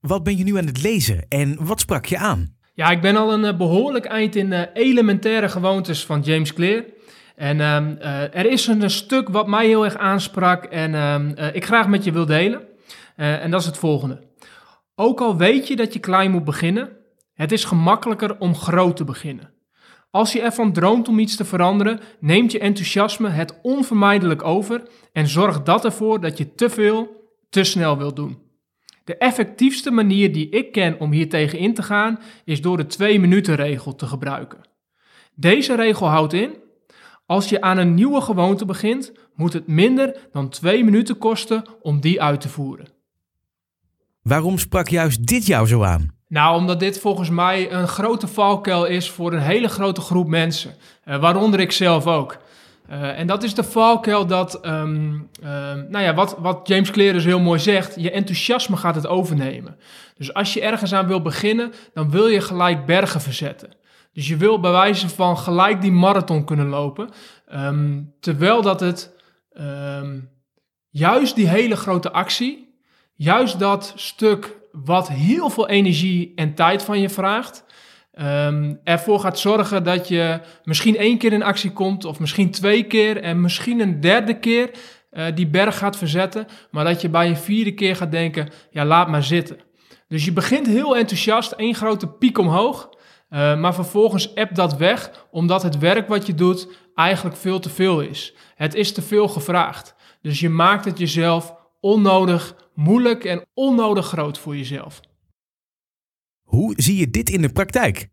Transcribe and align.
Wat 0.00 0.22
ben 0.22 0.36
je 0.36 0.44
nu 0.44 0.56
aan 0.56 0.66
het 0.66 0.82
lezen 0.82 1.26
en 1.28 1.56
wat 1.60 1.80
sprak 1.80 2.04
je 2.04 2.18
aan? 2.18 2.56
Ja, 2.74 2.90
ik 2.90 3.00
ben 3.00 3.16
al 3.16 3.32
een 3.32 3.44
eh, 3.44 3.56
behoorlijk 3.56 4.04
eind 4.04 4.36
in 4.36 4.52
uh, 4.52 4.60
elementaire 4.74 5.48
gewoontes 5.48 6.04
van 6.04 6.20
James 6.20 6.52
Clear. 6.52 6.84
En 7.36 7.56
uh, 7.56 8.34
er 8.34 8.46
is 8.46 8.66
een, 8.66 8.90
stuk 8.90 9.28
wat 9.28 9.46
mij 9.46 9.66
heel 9.66 9.84
erg 9.84 9.96
aansprak 9.96 10.64
en 10.64 10.94
ehm, 10.94 11.50
ik 11.52 11.64
graag 11.64 11.88
met 11.88 12.04
je 12.04 12.12
wil 12.12 12.26
delen. 12.26 12.62
en 13.16 13.50
dat 13.50 13.60
is 13.60 13.66
het 13.66 13.78
volgende. 13.78 14.22
Ook 14.94 15.20
al 15.20 15.36
weet 15.36 15.68
je 15.68 15.76
dat 15.76 15.92
je 15.92 15.98
klein 15.98 16.30
moet 16.30 16.44
beginnen, 16.44 16.96
het 17.34 17.52
is 17.52 17.64
gemakkelijker 17.64 18.38
om 18.38 18.54
groot 18.54 18.96
te 18.96 19.04
beginnen. 19.04 19.52
Als 20.10 20.32
je 20.32 20.40
ervan 20.40 20.72
droomt 20.72 21.08
om 21.08 21.18
iets 21.18 21.36
te 21.36 21.44
veranderen, 21.44 22.00
neemt 22.20 22.52
je 22.52 22.58
enthousiasme 22.58 23.28
het 23.28 23.58
onvermijdelijk 23.62 24.44
over 24.44 24.82
en 25.12 25.28
zorgt 25.28 25.66
dat 25.66 25.84
ervoor 25.84 26.20
dat 26.20 26.38
je 26.38 26.54
te 26.54 26.70
veel, 26.70 27.08
te 27.50 27.64
snel 27.64 27.98
wilt 27.98 28.16
doen. 28.16 28.45
De 29.06 29.16
effectiefste 29.16 29.90
manier 29.90 30.32
die 30.32 30.48
ik 30.48 30.72
ken 30.72 31.00
om 31.00 31.12
hier 31.12 31.28
tegen 31.28 31.58
in 31.58 31.74
te 31.74 31.82
gaan, 31.82 32.18
is 32.44 32.60
door 32.60 32.76
de 32.76 32.86
2 32.86 33.20
minuten 33.20 33.54
regel 33.54 33.94
te 33.94 34.06
gebruiken. 34.06 34.58
Deze 35.34 35.74
regel 35.74 36.08
houdt 36.08 36.32
in, 36.32 36.54
als 37.26 37.48
je 37.48 37.60
aan 37.60 37.78
een 37.78 37.94
nieuwe 37.94 38.20
gewoonte 38.20 38.64
begint, 38.64 39.12
moet 39.34 39.52
het 39.52 39.66
minder 39.66 40.16
dan 40.32 40.48
2 40.48 40.84
minuten 40.84 41.18
kosten 41.18 41.64
om 41.82 42.00
die 42.00 42.22
uit 42.22 42.40
te 42.40 42.48
voeren. 42.48 42.86
Waarom 44.22 44.58
sprak 44.58 44.88
juist 44.88 45.26
dit 45.26 45.46
jou 45.46 45.66
zo 45.66 45.82
aan? 45.82 46.14
Nou, 46.28 46.56
omdat 46.56 46.80
dit 46.80 46.98
volgens 46.98 47.30
mij 47.30 47.72
een 47.72 47.88
grote 47.88 48.26
valkuil 48.26 48.84
is 48.84 49.10
voor 49.10 49.32
een 49.32 49.40
hele 49.40 49.68
grote 49.68 50.00
groep 50.00 50.28
mensen, 50.28 50.74
uh, 51.04 51.20
waaronder 51.20 51.60
ik 51.60 51.72
zelf 51.72 52.06
ook. 52.06 52.38
Uh, 52.90 53.18
en 53.18 53.26
dat 53.26 53.42
is 53.42 53.54
de 53.54 53.64
valkuil 53.64 54.26
dat, 54.26 54.66
um, 54.66 55.28
uh, 55.42 55.48
nou 55.88 55.98
ja, 55.98 56.14
wat, 56.14 56.36
wat 56.38 56.68
James 56.68 56.90
Clear 56.90 57.12
dus 57.12 57.24
heel 57.24 57.40
mooi 57.40 57.58
zegt, 57.58 57.94
je 57.96 58.10
enthousiasme 58.10 58.76
gaat 58.76 58.94
het 58.94 59.06
overnemen. 59.06 59.76
Dus 60.16 60.34
als 60.34 60.54
je 60.54 60.60
ergens 60.60 60.94
aan 60.94 61.06
wil 61.06 61.22
beginnen, 61.22 61.72
dan 61.94 62.10
wil 62.10 62.26
je 62.26 62.40
gelijk 62.40 62.86
bergen 62.86 63.20
verzetten. 63.20 63.76
Dus 64.12 64.28
je 64.28 64.36
wil 64.36 64.60
bij 64.60 64.70
wijze 64.70 65.08
van 65.08 65.38
gelijk 65.38 65.80
die 65.80 65.92
marathon 65.92 66.44
kunnen 66.44 66.68
lopen, 66.68 67.08
um, 67.54 68.14
terwijl 68.20 68.62
dat 68.62 68.80
het 68.80 69.14
juist 70.90 71.34
die 71.34 71.48
hele 71.48 71.76
grote 71.76 72.12
actie, 72.12 72.78
juist 73.14 73.58
dat 73.58 73.92
stuk 73.96 74.56
wat 74.72 75.08
heel 75.08 75.50
veel 75.50 75.68
energie 75.68 76.32
en 76.34 76.54
tijd 76.54 76.82
van 76.82 77.00
je 77.00 77.08
vraagt, 77.08 77.64
um, 78.20 78.80
ervoor 78.84 79.20
gaat 79.20 79.38
zorgen 79.38 79.84
dat 79.84 80.08
je 80.08 80.40
misschien 80.64 80.96
één 80.96 81.18
keer 81.18 81.32
in 81.32 81.42
actie 81.42 81.72
komt, 81.72 82.04
of 82.04 82.20
misschien 82.20 82.50
twee 82.50 82.82
keer 82.82 83.22
en 83.22 83.40
misschien 83.40 83.80
een 83.80 84.00
derde 84.00 84.38
keer 84.38 84.70
uh, 85.12 85.24
die 85.34 85.46
berg 85.46 85.78
gaat 85.78 85.96
verzetten, 85.96 86.46
maar 86.70 86.84
dat 86.84 87.00
je 87.00 87.08
bij 87.08 87.28
een 87.28 87.36
vierde 87.36 87.74
keer 87.74 87.96
gaat 87.96 88.10
denken, 88.10 88.48
ja 88.70 88.84
laat 88.84 89.08
maar 89.08 89.22
zitten. 89.22 89.58
Dus 90.08 90.24
je 90.24 90.32
begint 90.32 90.66
heel 90.66 90.96
enthousiast, 90.96 91.52
één 91.52 91.74
grote 91.74 92.08
piek 92.08 92.38
omhoog, 92.38 92.88
uh, 93.30 93.58
maar 93.58 93.74
vervolgens 93.74 94.34
appt 94.34 94.56
dat 94.56 94.76
weg, 94.76 95.26
omdat 95.30 95.62
het 95.62 95.78
werk 95.78 96.08
wat 96.08 96.26
je 96.26 96.34
doet 96.34 96.68
eigenlijk 96.94 97.36
veel 97.36 97.58
te 97.58 97.70
veel 97.70 98.00
is. 98.00 98.34
Het 98.54 98.74
is 98.74 98.92
te 98.92 99.02
veel 99.02 99.28
gevraagd. 99.28 99.94
Dus 100.22 100.40
je 100.40 100.48
maakt 100.48 100.84
het 100.84 100.98
jezelf 100.98 101.54
onnodig 101.80 102.54
moeilijk 102.74 103.24
en 103.24 103.44
onnodig 103.54 104.06
groot 104.06 104.38
voor 104.38 104.56
jezelf. 104.56 105.00
Hoe 106.46 106.74
zie 106.76 106.96
je 106.96 107.10
dit 107.10 107.30
in 107.30 107.42
de 107.42 107.48
praktijk? 107.48 108.08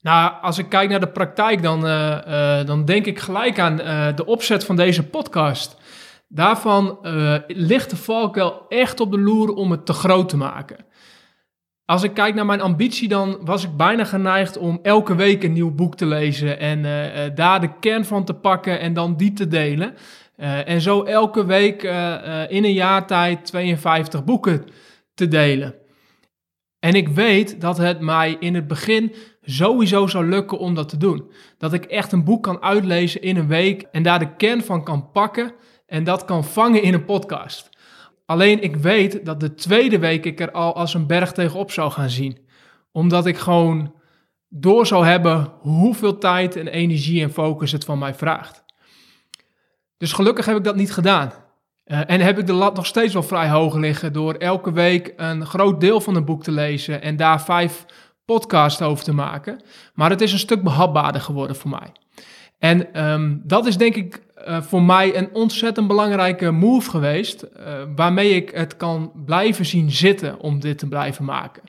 Nou, 0.00 0.32
als 0.42 0.58
ik 0.58 0.68
kijk 0.68 0.90
naar 0.90 1.00
de 1.00 1.08
praktijk, 1.08 1.62
dan, 1.62 1.86
uh, 1.86 2.18
uh, 2.28 2.66
dan 2.66 2.84
denk 2.84 3.06
ik 3.06 3.18
gelijk 3.18 3.58
aan 3.58 3.80
uh, 3.80 4.16
de 4.16 4.24
opzet 4.24 4.64
van 4.64 4.76
deze 4.76 5.02
podcast. 5.02 5.76
Daarvan 6.28 6.98
ligt 7.46 7.90
de 7.90 7.96
valkuil 7.96 8.68
echt 8.68 9.00
op 9.00 9.10
de 9.10 9.18
loer 9.18 9.54
om 9.54 9.70
het 9.70 9.86
te 9.86 9.92
groot 9.92 10.28
te 10.28 10.36
maken. 10.36 10.76
Als 11.84 12.02
ik 12.02 12.14
kijk 12.14 12.34
naar 12.34 12.46
mijn 12.46 12.60
ambitie, 12.60 13.08
dan 13.08 13.38
was 13.40 13.64
ik 13.64 13.76
bijna 13.76 14.04
geneigd 14.04 14.58
om 14.58 14.78
elke 14.82 15.14
week 15.14 15.42
een 15.42 15.52
nieuw 15.52 15.74
boek 15.74 15.96
te 15.96 16.06
lezen 16.06 16.58
en 16.58 16.82
daar 17.34 17.60
de 17.60 17.78
kern 17.80 18.04
van 18.04 18.24
te 18.24 18.34
pakken 18.34 18.80
en 18.80 18.94
dan 18.94 19.16
die 19.16 19.32
te 19.32 19.48
delen. 19.48 19.94
en 20.64 20.80
zo 20.80 21.02
elke 21.02 21.44
week 21.44 21.82
in 22.48 22.64
een 22.64 22.72
jaar 22.72 23.06
tijd 23.06 23.44
52 23.44 24.24
boeken 24.24 24.64
te 25.14 25.28
delen. 25.28 25.74
En 26.78 26.94
ik 26.94 27.08
weet 27.08 27.60
dat 27.60 27.76
het 27.76 28.00
mij 28.00 28.36
in 28.40 28.54
het 28.54 28.66
begin 28.66 29.14
sowieso 29.42 30.06
zou 30.06 30.26
lukken 30.26 30.58
om 30.58 30.74
dat 30.74 30.88
te 30.88 30.96
doen. 30.96 31.30
Dat 31.58 31.72
ik 31.72 31.84
echt 31.84 32.12
een 32.12 32.24
boek 32.24 32.42
kan 32.42 32.62
uitlezen 32.62 33.22
in 33.22 33.36
een 33.36 33.48
week 33.48 33.82
en 33.82 34.02
daar 34.02 34.18
de 34.18 34.36
kern 34.36 34.62
van 34.62 34.84
kan 34.84 35.10
pakken 35.10 35.52
en 35.86 36.04
dat 36.04 36.24
kan 36.24 36.44
vangen 36.44 36.82
in 36.82 36.94
een 36.94 37.04
podcast. 37.04 37.68
Alleen 38.26 38.62
ik 38.62 38.76
weet 38.76 39.24
dat 39.24 39.40
de 39.40 39.54
tweede 39.54 39.98
week 39.98 40.24
ik 40.24 40.40
er 40.40 40.50
al 40.50 40.74
als 40.74 40.94
een 40.94 41.06
berg 41.06 41.32
tegenop 41.32 41.70
zou 41.70 41.90
gaan 41.90 42.10
zien. 42.10 42.38
Omdat 42.92 43.26
ik 43.26 43.36
gewoon 43.36 43.94
door 44.48 44.86
zou 44.86 45.06
hebben 45.06 45.52
hoeveel 45.60 46.18
tijd 46.18 46.56
en 46.56 46.66
energie 46.66 47.22
en 47.22 47.30
focus 47.30 47.72
het 47.72 47.84
van 47.84 47.98
mij 47.98 48.14
vraagt. 48.14 48.64
Dus 49.96 50.12
gelukkig 50.12 50.46
heb 50.46 50.56
ik 50.56 50.64
dat 50.64 50.76
niet 50.76 50.92
gedaan. 50.92 51.32
Uh, 51.86 52.00
en 52.06 52.20
heb 52.20 52.38
ik 52.38 52.46
de 52.46 52.52
lat 52.52 52.76
nog 52.76 52.86
steeds 52.86 53.12
wel 53.12 53.22
vrij 53.22 53.48
hoog 53.48 53.74
liggen 53.74 54.12
door 54.12 54.34
elke 54.34 54.72
week 54.72 55.12
een 55.16 55.46
groot 55.46 55.80
deel 55.80 56.00
van 56.00 56.16
een 56.16 56.24
boek 56.24 56.42
te 56.42 56.50
lezen 56.50 57.02
en 57.02 57.16
daar 57.16 57.42
vijf 57.42 57.86
podcasts 58.24 58.82
over 58.82 59.04
te 59.04 59.14
maken. 59.14 59.60
Maar 59.94 60.10
het 60.10 60.20
is 60.20 60.32
een 60.32 60.38
stuk 60.38 60.62
behapbaarder 60.62 61.20
geworden 61.20 61.56
voor 61.56 61.70
mij. 61.70 61.92
En 62.58 63.08
um, 63.10 63.40
dat 63.44 63.66
is 63.66 63.76
denk 63.76 63.94
ik 63.94 64.22
uh, 64.48 64.62
voor 64.62 64.82
mij 64.82 65.16
een 65.16 65.28
ontzettend 65.32 65.86
belangrijke 65.86 66.50
move 66.50 66.90
geweest, 66.90 67.44
uh, 67.44 67.74
waarmee 67.96 68.30
ik 68.30 68.50
het 68.50 68.76
kan 68.76 69.12
blijven 69.24 69.66
zien 69.66 69.90
zitten 69.90 70.40
om 70.40 70.60
dit 70.60 70.78
te 70.78 70.88
blijven 70.88 71.24
maken. 71.24 71.62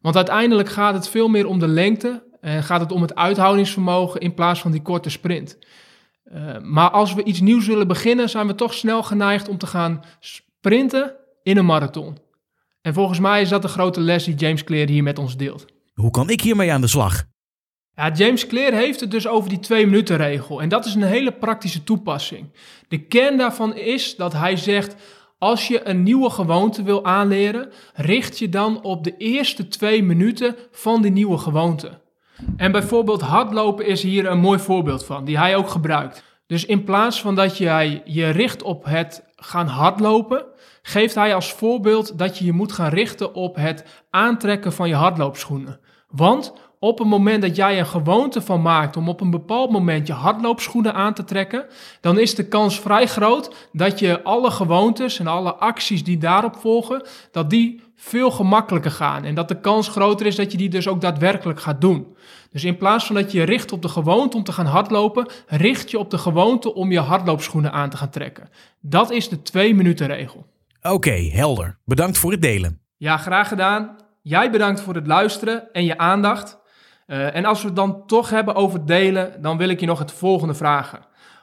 Want 0.00 0.16
uiteindelijk 0.16 0.68
gaat 0.68 0.94
het 0.94 1.08
veel 1.08 1.28
meer 1.28 1.46
om 1.46 1.58
de 1.58 1.68
lengte 1.68 2.22
en 2.40 2.62
gaat 2.62 2.80
het 2.80 2.92
om 2.92 3.02
het 3.02 3.14
uithoudingsvermogen 3.14 4.20
in 4.20 4.34
plaats 4.34 4.60
van 4.60 4.70
die 4.70 4.82
korte 4.82 5.10
sprint. 5.10 5.58
Uh, 6.34 6.58
maar 6.60 6.90
als 6.90 7.14
we 7.14 7.24
iets 7.24 7.40
nieuws 7.40 7.66
willen 7.66 7.88
beginnen, 7.88 8.28
zijn 8.28 8.46
we 8.46 8.54
toch 8.54 8.74
snel 8.74 9.02
geneigd 9.02 9.48
om 9.48 9.58
te 9.58 9.66
gaan 9.66 10.04
sprinten 10.20 11.14
in 11.42 11.56
een 11.56 11.66
marathon. 11.66 12.18
En 12.82 12.94
volgens 12.94 13.18
mij 13.18 13.40
is 13.40 13.48
dat 13.48 13.62
de 13.62 13.68
grote 13.68 14.00
les 14.00 14.24
die 14.24 14.34
James 14.34 14.64
Clear 14.64 14.88
hier 14.88 15.02
met 15.02 15.18
ons 15.18 15.36
deelt. 15.36 15.66
Hoe 15.94 16.10
kan 16.10 16.30
ik 16.30 16.40
hiermee 16.40 16.72
aan 16.72 16.80
de 16.80 16.86
slag? 16.86 17.24
Ja, 17.94 18.10
James 18.12 18.46
Clear 18.46 18.72
heeft 18.72 19.00
het 19.00 19.10
dus 19.10 19.26
over 19.26 19.48
die 19.48 19.58
twee 19.58 19.86
minuten 19.86 20.16
regel. 20.16 20.62
En 20.62 20.68
dat 20.68 20.84
is 20.84 20.94
een 20.94 21.02
hele 21.02 21.32
praktische 21.32 21.84
toepassing. 21.84 22.52
De 22.88 23.06
kern 23.06 23.36
daarvan 23.36 23.76
is 23.76 24.16
dat 24.16 24.32
hij 24.32 24.56
zegt, 24.56 24.96
als 25.38 25.68
je 25.68 25.88
een 25.88 26.02
nieuwe 26.02 26.30
gewoonte 26.30 26.82
wil 26.82 27.04
aanleren, 27.04 27.72
richt 27.94 28.38
je 28.38 28.48
dan 28.48 28.82
op 28.82 29.04
de 29.04 29.16
eerste 29.16 29.68
twee 29.68 30.02
minuten 30.02 30.56
van 30.70 31.02
die 31.02 31.10
nieuwe 31.10 31.38
gewoonte. 31.38 32.00
En 32.56 32.72
bijvoorbeeld 32.72 33.20
hardlopen 33.20 33.86
is 33.86 34.02
hier 34.02 34.26
een 34.26 34.38
mooi 34.38 34.58
voorbeeld 34.58 35.04
van, 35.04 35.24
die 35.24 35.38
hij 35.38 35.56
ook 35.56 35.68
gebruikt. 35.68 36.22
Dus 36.46 36.64
in 36.64 36.84
plaats 36.84 37.20
van 37.20 37.34
dat 37.34 37.58
jij 37.58 38.02
je 38.04 38.28
richt 38.28 38.62
op 38.62 38.84
het 38.84 39.24
gaan 39.36 39.66
hardlopen, 39.66 40.44
geeft 40.82 41.14
hij 41.14 41.34
als 41.34 41.52
voorbeeld 41.52 42.18
dat 42.18 42.38
je 42.38 42.44
je 42.44 42.52
moet 42.52 42.72
gaan 42.72 42.90
richten 42.90 43.34
op 43.34 43.56
het 43.56 43.84
aantrekken 44.10 44.72
van 44.72 44.88
je 44.88 44.94
hardloopschoenen. 44.94 45.80
Want 46.10 46.52
op 46.78 46.98
het 46.98 47.08
moment 47.08 47.42
dat 47.42 47.56
jij 47.56 47.78
een 47.78 47.86
gewoonte 47.86 48.40
van 48.42 48.62
maakt 48.62 48.96
om 48.96 49.08
op 49.08 49.20
een 49.20 49.30
bepaald 49.30 49.70
moment 49.70 50.06
je 50.06 50.12
hardloopschoenen 50.12 50.94
aan 50.94 51.14
te 51.14 51.24
trekken, 51.24 51.66
dan 52.00 52.18
is 52.18 52.34
de 52.34 52.48
kans 52.48 52.80
vrij 52.80 53.06
groot 53.06 53.68
dat 53.72 53.98
je 53.98 54.22
alle 54.22 54.50
gewoontes 54.50 55.18
en 55.18 55.26
alle 55.26 55.54
acties 55.54 56.04
die 56.04 56.18
daarop 56.18 56.56
volgen, 56.56 57.06
dat 57.32 57.50
die 57.50 57.82
veel 58.00 58.30
gemakkelijker 58.30 58.90
gaan. 58.90 59.24
En 59.24 59.34
dat 59.34 59.48
de 59.48 59.60
kans 59.60 59.88
groter 59.88 60.26
is 60.26 60.36
dat 60.36 60.52
je 60.52 60.58
die 60.58 60.68
dus 60.68 60.88
ook 60.88 61.00
daadwerkelijk 61.00 61.60
gaat 61.60 61.80
doen. 61.80 62.16
Dus 62.50 62.64
in 62.64 62.76
plaats 62.76 63.06
van 63.06 63.14
dat 63.14 63.32
je 63.32 63.42
richt 63.42 63.72
op 63.72 63.82
de 63.82 63.88
gewoonte 63.88 64.36
om 64.36 64.44
te 64.44 64.52
gaan 64.52 64.66
hardlopen, 64.66 65.26
richt 65.46 65.90
je 65.90 65.98
op 65.98 66.10
de 66.10 66.18
gewoonte 66.18 66.74
om 66.74 66.92
je 66.92 67.00
hardloopschoenen 67.00 67.72
aan 67.72 67.90
te 67.90 67.96
gaan 67.96 68.10
trekken. 68.10 68.48
Dat 68.80 69.10
is 69.10 69.28
de 69.28 69.42
twee 69.42 69.74
minuten 69.74 70.06
regel. 70.06 70.46
Oké, 70.82 71.10
helder. 71.10 71.78
Bedankt 71.84 72.18
voor 72.18 72.30
het 72.30 72.42
delen. 72.42 72.80
Ja, 72.96 73.16
graag 73.16 73.48
gedaan. 73.48 73.96
Jij 74.22 74.50
bedankt 74.50 74.80
voor 74.80 74.94
het 74.94 75.06
luisteren 75.06 75.72
en 75.72 75.84
je 75.84 75.98
aandacht. 75.98 76.58
Uh, 77.06 77.34
en 77.34 77.44
als 77.44 77.60
we 77.60 77.66
het 77.66 77.76
dan 77.76 78.06
toch 78.06 78.30
hebben 78.30 78.54
over 78.54 78.86
delen, 78.86 79.42
dan 79.42 79.56
wil 79.56 79.68
ik 79.68 79.80
je 79.80 79.86
nog 79.86 79.98
het 79.98 80.12
volgende 80.12 80.54
vragen. 80.54 81.00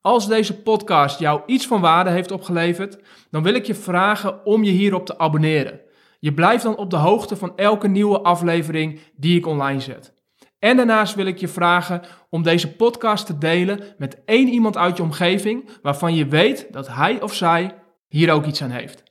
Als 0.00 0.28
deze 0.28 0.62
podcast 0.62 1.18
jou 1.18 1.40
iets 1.46 1.66
van 1.66 1.80
waarde 1.80 2.10
heeft 2.10 2.30
opgeleverd, 2.30 2.98
dan 3.30 3.42
wil 3.42 3.54
ik 3.54 3.66
je 3.66 3.74
vragen 3.74 4.46
om 4.46 4.64
je 4.64 4.70
hierop 4.70 5.06
te 5.06 5.18
abonneren. 5.18 5.80
Je 6.26 6.34
blijft 6.34 6.62
dan 6.62 6.76
op 6.76 6.90
de 6.90 6.96
hoogte 6.96 7.36
van 7.36 7.56
elke 7.56 7.88
nieuwe 7.88 8.20
aflevering 8.20 9.00
die 9.16 9.38
ik 9.38 9.46
online 9.46 9.80
zet. 9.80 10.14
En 10.58 10.76
daarnaast 10.76 11.14
wil 11.14 11.26
ik 11.26 11.38
je 11.38 11.48
vragen 11.48 12.02
om 12.30 12.42
deze 12.42 12.76
podcast 12.76 13.26
te 13.26 13.38
delen 13.38 13.94
met 13.98 14.24
één 14.24 14.48
iemand 14.48 14.76
uit 14.76 14.96
je 14.96 15.02
omgeving 15.02 15.68
waarvan 15.82 16.14
je 16.14 16.26
weet 16.26 16.72
dat 16.72 16.88
hij 16.88 17.22
of 17.22 17.34
zij 17.34 17.74
hier 18.08 18.32
ook 18.32 18.44
iets 18.44 18.62
aan 18.62 18.70
heeft. 18.70 19.02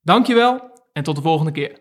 Dankjewel 0.00 0.70
en 0.92 1.02
tot 1.02 1.16
de 1.16 1.22
volgende 1.22 1.52
keer. 1.52 1.80